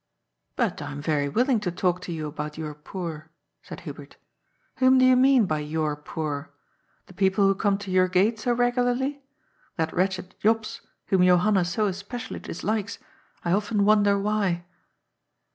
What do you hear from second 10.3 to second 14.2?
Jops, whom Johanna so especially dislikes, I often wonder